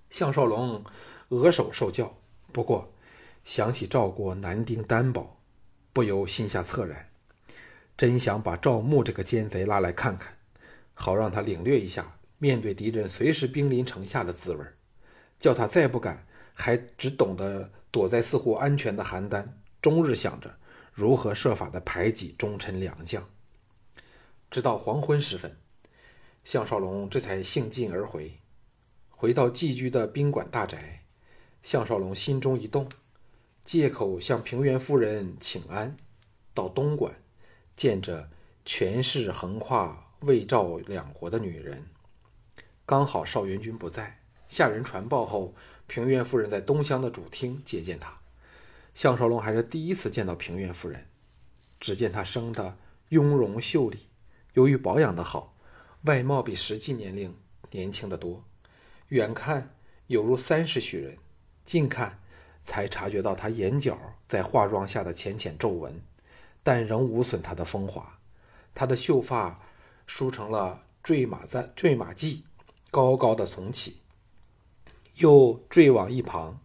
[0.10, 0.84] 项少龙
[1.28, 2.18] 额首受教，
[2.52, 2.92] 不过
[3.44, 5.38] 想起赵国男丁单薄，
[5.92, 7.10] 不由心下恻然，
[7.98, 10.38] 真想把赵牧这个奸贼拉来看看，
[10.94, 14.66] 好让他领略一下面对敌人随时兵临城下的滋味，
[15.38, 16.26] 叫他再不敢，
[16.60, 19.48] 还只懂得躲在似乎安全的邯郸，
[19.82, 20.54] 终日想着
[20.92, 23.28] 如何设法的排挤忠臣良将。
[24.52, 25.58] 直到黄昏时分，
[26.44, 28.40] 项少龙这才兴尽而回。
[29.10, 31.06] 回到寄居的宾馆大宅，
[31.64, 32.90] 项少龙心中一动，
[33.64, 35.96] 借口向平原夫人请安，
[36.54, 37.14] 到东莞
[37.76, 38.30] 见着
[38.66, 41.88] 权势横跨魏赵两国的女人。
[42.86, 45.54] 刚好邵元君不在，下人传报后，
[45.90, 48.18] 平原夫人在东乡的主厅接见他。
[48.94, 51.08] 项少龙还是第一次见到平原夫人，
[51.80, 52.78] 只见她生得
[53.10, 54.08] 雍容秀丽。
[54.54, 55.56] 由于保养的好，
[56.04, 57.36] 外貌比实际年龄
[57.72, 58.44] 年轻的多。
[59.10, 59.76] 远看
[60.08, 61.18] 有如三十许人，
[61.66, 62.20] 近看
[62.62, 63.98] 才察觉到她眼角
[64.28, 66.02] 在化妆下的浅浅皱纹，
[66.62, 68.20] 但仍无损她的风华。
[68.76, 69.60] 她的秀发
[70.06, 72.42] 梳成了坠马簪坠马髻，
[72.92, 74.02] 高高的耸起，
[75.20, 76.62] 又坠往一旁，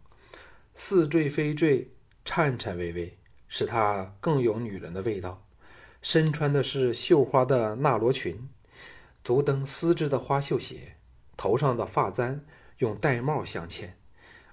[0.76, 1.92] 似坠非坠，
[2.24, 5.44] 颤颤巍巍，使她更有女人的味道。
[6.00, 8.48] 身穿的是绣花的纳罗裙，
[9.24, 10.96] 足蹬丝织的花绣鞋，
[11.36, 12.44] 头上的发簪
[12.78, 13.90] 用玳瑁镶嵌，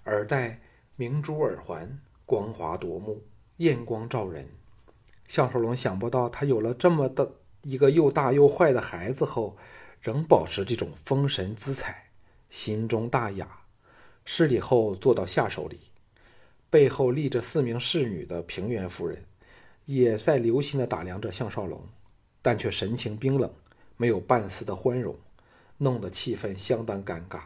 [0.05, 0.61] 耳戴
[0.95, 3.23] 明珠耳环，光华夺目，
[3.57, 4.49] 艳光照人。
[5.25, 9.55] 项少龙想不到，他有了这么的一个又大又坏的孩子后，
[10.01, 12.09] 仍保持这种风神姿彩，
[12.49, 13.60] 心中大雅。
[14.25, 15.79] 施礼后坐到下手里，
[16.69, 19.23] 背后立着四名侍女的平原夫人。
[19.85, 21.83] 也在留心地打量着项少龙，
[22.41, 23.51] 但却神情冰冷，
[23.97, 25.13] 没有半丝的欢容，
[25.77, 27.41] 弄得气氛相当尴尬。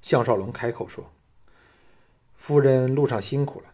[0.00, 1.10] 项少龙开口说
[2.36, 3.66] ：“夫人路上辛苦了，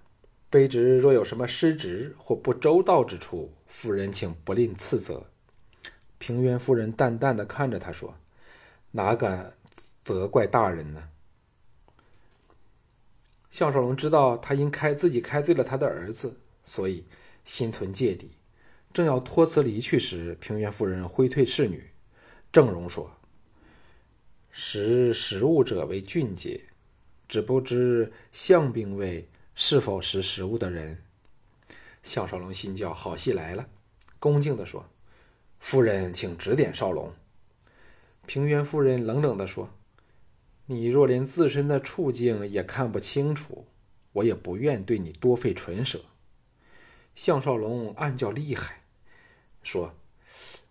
[0.50, 5.24] 卑职若有什么失职或不周到之处，夫人请不吝赐责。”
[6.18, 8.16] 平原夫人淡淡的看着他说
[8.92, 9.54] ：“哪敢
[10.04, 11.08] 责怪大人呢？”
[13.50, 17.04] 项少龙知道他因开自己开罪了他的儿子，所以
[17.44, 18.30] 心存芥蒂，
[18.92, 21.90] 正要托辞离去时，平原夫人挥退侍女，
[22.52, 23.10] 郑容说
[24.50, 26.60] ：“识时务者为俊杰，
[27.28, 31.02] 只不知项兵卫是否识时务的人。”
[32.02, 33.68] 项少龙心叫好戏来了，
[34.20, 34.88] 恭敬地说
[35.58, 37.12] ：“夫人，请指点少龙。”
[38.32, 39.70] 平原夫人冷冷地说。
[40.66, 43.66] 你若连自身的处境也看不清楚，
[44.12, 45.98] 我也不愿对你多费唇舌。
[47.16, 48.82] 项少龙暗叫厉害，
[49.64, 49.96] 说：“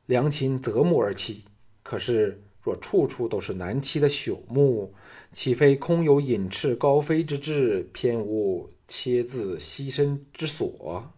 [0.08, 1.40] 良禽择木而栖，
[1.84, 4.94] 可是若处处都是难栖的朽木，
[5.34, 11.12] 岂非空有隐翅高飞之志，偏无切字栖身之所？”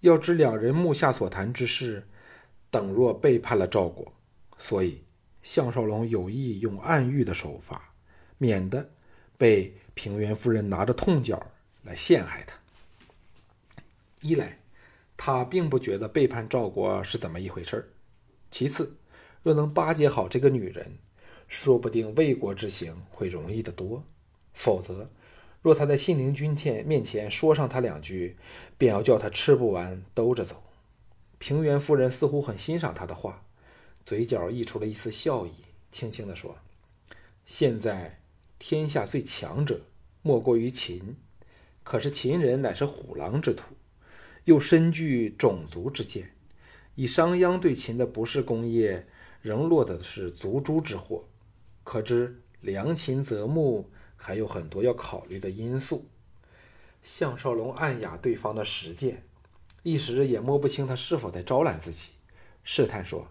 [0.00, 2.08] 要知两人目下所谈之事，
[2.70, 4.10] 等若背叛了赵国，
[4.58, 5.02] 所以。
[5.40, 7.94] 项少龙有意用暗喻的手法，
[8.36, 8.90] 免得
[9.38, 11.40] 被平原夫人拿着痛脚
[11.84, 12.54] 来陷害他。
[14.20, 14.58] 一来，
[15.16, 17.82] 他并不觉得背叛赵国是怎么一回事儿；
[18.50, 18.94] 其次，
[19.42, 20.98] 若能巴结好这个女人，
[21.46, 24.04] 说不定魏国之行会容易得多。
[24.52, 25.08] 否则，
[25.62, 28.36] 若他在信陵君前面前说上他两句，
[28.76, 30.62] 便要叫他吃不完兜着走。
[31.38, 33.44] 平原夫人似乎很欣赏他的话。
[34.08, 35.52] 嘴角溢出了一丝笑意，
[35.92, 36.56] 轻轻地说
[37.44, 38.22] ：“现在
[38.58, 39.82] 天下最强者
[40.22, 41.14] 莫过于秦，
[41.82, 43.74] 可是秦人乃是虎狼之徒，
[44.46, 46.34] 又身具种族之见。
[46.94, 49.06] 以商鞅对秦的不是功业，
[49.42, 51.28] 仍落得的是族诛之祸。
[51.84, 56.08] 可知良禽择木，还有很多要考虑的因素。”
[57.04, 59.26] 项少龙暗哑对方的实践，
[59.82, 62.12] 一时也摸不清他是否在招揽自己，
[62.64, 63.28] 试探说。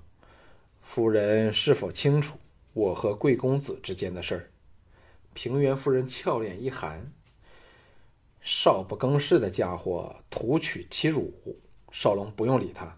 [0.89, 2.39] 夫人是否清楚
[2.71, 4.49] 我和贵公子之间的事儿？
[5.33, 7.11] 平原夫人俏脸一寒，
[8.39, 11.33] 少不更事的家伙，徒取其辱。
[11.91, 12.97] 少龙不用理他，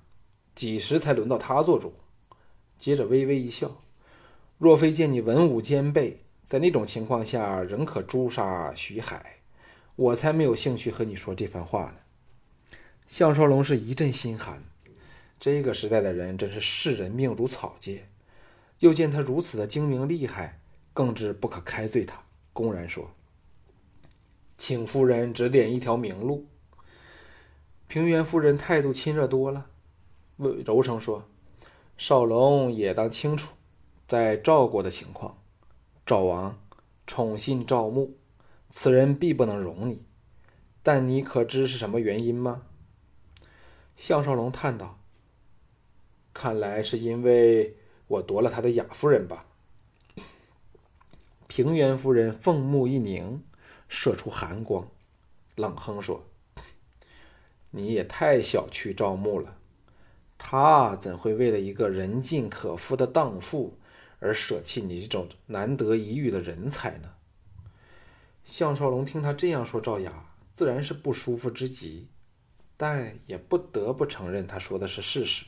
[0.53, 1.95] 几时才轮到他做主？
[2.77, 3.81] 接着微微一笑，
[4.59, 9.41] 若非见你文武兼备，在那种情况下仍可诛杀徐海，
[9.95, 11.95] 我才没有兴趣和你说这番话呢。
[13.07, 14.63] 项少龙是一阵心寒。
[15.39, 18.09] 这个时代的人真是视人命如草芥，
[18.79, 20.59] 又见他如此的精明厉害，
[20.93, 22.21] 更知不可开罪他，
[22.51, 23.09] 公然说
[24.57, 26.45] ：“请夫人指点一条明路。”
[27.87, 29.67] 平原夫人态度亲热多了，
[30.37, 31.23] 柔声说
[31.97, 33.55] ：“少龙也当清楚，
[34.07, 35.41] 在赵国的情况，
[36.05, 36.61] 赵王
[37.07, 38.17] 宠信赵牧，
[38.69, 40.05] 此人必不能容你。
[40.83, 42.63] 但你可知是什么原因吗？”
[43.95, 44.98] 项少龙叹道
[46.33, 47.75] ：“看来是因为
[48.07, 49.45] 我夺了他的雅夫人吧。”
[51.47, 53.43] 平原夫人凤目一凝，
[53.87, 54.87] 射出寒光，
[55.55, 56.27] 冷哼说
[57.71, 59.57] ：“你也太小觑赵牧了。
[60.37, 63.77] 他怎会为了一个人尽可夫的荡妇
[64.19, 67.13] 而舍弃你这种难得一遇的人才呢？”
[68.45, 72.07] 项少龙听他这样说，赵雅自然是不舒服之极，
[72.77, 75.45] 但也不得不承认他说的是事实。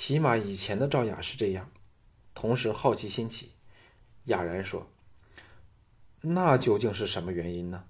[0.00, 1.68] 起码以前的赵雅是这样。
[2.32, 3.50] 同时好奇心起，
[4.26, 4.86] 哑然说。
[6.20, 7.82] 那究竟是什么原因呢？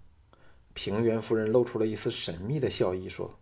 [0.73, 3.39] 平原夫人露出了一丝神秘的笑意，说：“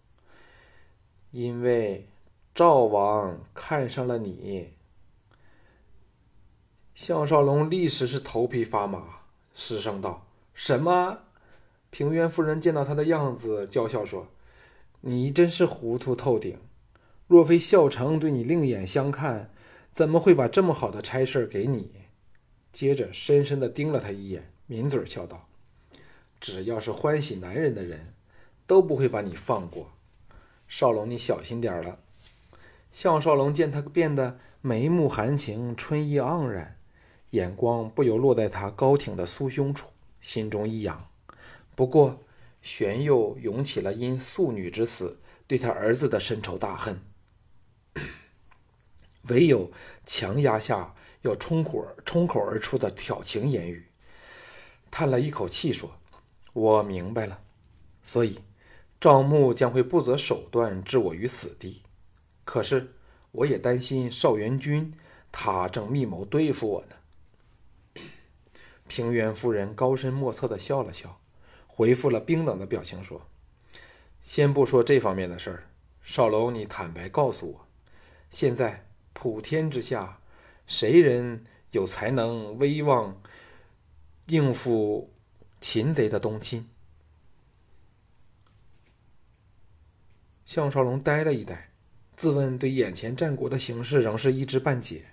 [1.30, 2.08] 因为
[2.56, 4.74] 赵王看上了你。”
[6.92, 9.20] 项少龙立时是头皮发麻，
[9.54, 11.20] 失声道：“什么？”
[11.90, 14.26] 平原夫人见到他的样子，娇笑说
[15.02, 16.58] ：“你真是糊涂透顶！
[17.26, 19.50] 若非孝成对你另眼相看，
[19.94, 21.90] 怎么会把这么好的差事给你？”
[22.72, 24.52] 接着深深的盯了他一眼。
[24.68, 25.48] 抿嘴笑道
[26.40, 28.12] ：“只要是欢喜男人的人，
[28.66, 29.92] 都不会把你放过。
[30.66, 32.00] 少龙，你小心点了。”
[32.92, 36.76] 项少龙见他变得眉目含情，春意盎然，
[37.30, 41.06] 眼光不由落在他高挺的酥胸处，心中一痒。
[41.76, 42.24] 不过，
[42.60, 47.00] 玄又涌起了因素女之死对他儿子的深仇大恨，
[49.28, 49.70] 唯有
[50.04, 53.86] 强压下要冲口冲口而出的挑情言语。
[54.90, 55.98] 叹了一口气，说
[56.54, 57.40] ：“我明白了，
[58.02, 58.40] 所以
[59.00, 61.82] 赵牧将会不择手段置我于死地。
[62.44, 62.94] 可是
[63.32, 64.94] 我也担心邵元君，
[65.30, 68.02] 他正密谋对付我呢。”
[68.88, 71.20] 平原夫人高深莫测的笑了笑，
[71.66, 73.26] 回复了冰冷的表情，说
[74.22, 75.66] ：“先不说这方面的事儿，
[76.02, 77.66] 少龙，你坦白告诉我，
[78.30, 78.85] 现在
[79.18, 80.20] 普天之下，
[80.66, 83.18] 谁人有才能、威望？”
[84.26, 85.14] 应付
[85.60, 86.68] 擒贼的东侵，
[90.44, 91.70] 项少龙呆了一呆，
[92.16, 95.04] 自问对眼前战国的形势仍是一知半解，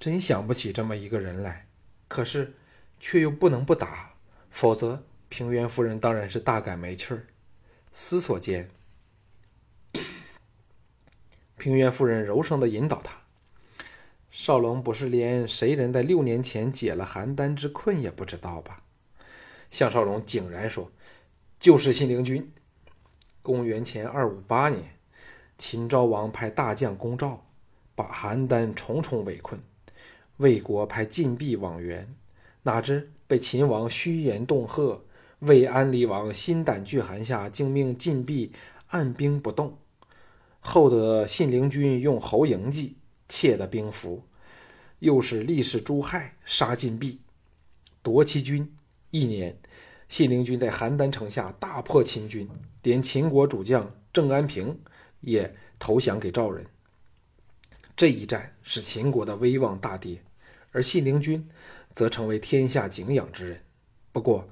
[0.00, 1.68] 真想不起这么一个人来。
[2.08, 2.54] 可是
[2.98, 4.14] 却又不能不答，
[4.48, 7.26] 否则平原夫人当然是大感没趣儿。
[7.92, 8.70] 思索间，
[11.58, 13.25] 平原夫人柔声的引导他。
[14.38, 18.82] 少龙不是连谁人在六年前解了邯郸之困也不知道吧？
[19.70, 20.92] 项少龙井然说
[21.58, 22.52] ：“就是信陵君。
[23.40, 24.82] 公元前二五八年，
[25.56, 27.46] 秦昭王派大将攻赵，
[27.94, 29.58] 把邯郸重重围困。
[30.36, 32.06] 魏国派晋鄙往援，
[32.62, 35.00] 哪知被秦王虚言恫吓，
[35.38, 38.50] 魏安离王心胆俱寒下，竟命晋鄙
[38.88, 39.78] 按兵不动。
[40.60, 44.22] 后得信陵君用侯嬴计。”窃得兵符，
[44.98, 47.16] 又是立誓诛害，杀晋鄙，
[48.02, 48.74] 夺其军。
[49.10, 49.56] 一年，
[50.08, 52.48] 信陵君在邯郸城下大破秦军，
[52.82, 54.78] 连秦国主将郑安平
[55.20, 56.66] 也投降给赵人。
[57.96, 60.22] 这一战使秦国的威望大跌，
[60.72, 61.48] 而信陵君
[61.94, 63.60] 则成为天下敬仰之人。
[64.12, 64.48] 不过，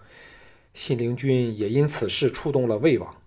[0.73, 3.23] 信陵君也因此事触动了魏王，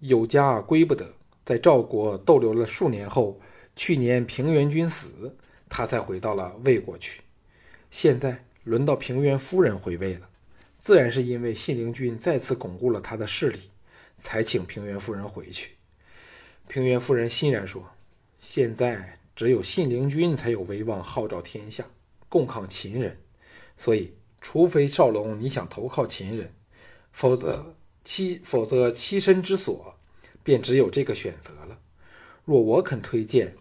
[0.00, 3.40] 有家归不得，在赵国逗留了数年后。
[3.78, 5.36] 去年平原君死，
[5.76, 7.20] 他才回到了魏国去。
[7.90, 10.26] 现在轮到平原夫人回魏了，
[10.78, 13.68] 自然是因为信陵君再次巩固了他的势力，
[14.18, 15.72] 才请平原夫人回去。
[16.66, 17.86] 平原夫人欣然说
[18.40, 21.84] ：“现在只有信陵君才有威望，号召天下，
[22.30, 23.20] 共抗秦人。
[23.76, 26.54] 所以，除非少龙你想投靠秦人，
[27.12, 29.94] 否则妻否则栖身之所，
[30.42, 31.78] 便只有这个选择了。
[32.46, 33.54] 若我肯推荐。”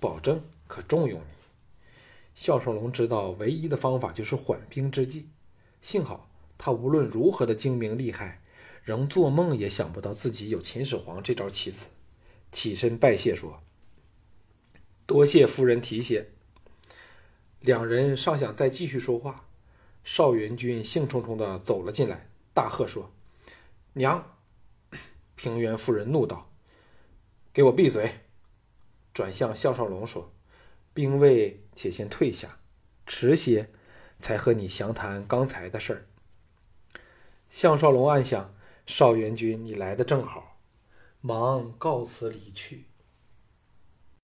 [0.00, 1.39] 保证可重用你。
[2.40, 5.28] 项少龙知道唯一的方法就是缓兵之计。
[5.82, 8.40] 幸好他无论如何的精明厉害，
[8.82, 11.88] 仍做梦也想不到自己有秦始皇这招棋子。
[12.50, 13.62] 起身拜谢说
[15.04, 16.30] ：“多谢夫人提携。”
[17.60, 19.46] 两人尚想再继续说话，
[20.02, 23.12] 邵元君兴冲冲的走了进来，大喝说
[23.92, 24.38] ：“娘！”
[25.36, 26.50] 平原夫人怒道
[27.52, 28.10] ：“给我闭嘴！”
[29.12, 30.32] 转向项少龙说
[30.92, 32.58] ：“兵未，且先退下，
[33.06, 33.70] 迟些
[34.18, 36.06] 才和你详谈刚才的事儿。”
[37.48, 38.54] 项少龙暗想
[38.86, 40.58] ：“少元君，你来的正好。”
[41.22, 42.89] 忙告辞离去。